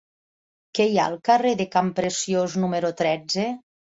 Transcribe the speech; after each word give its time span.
Què 0.79 0.87
hi 0.93 0.97
ha 1.01 1.03
al 1.09 1.17
carrer 1.29 1.51
de 1.59 1.67
Campreciós 1.77 2.57
número 2.65 2.91
tretze? 3.03 3.49